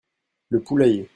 [0.49, 1.07] Le poulailler.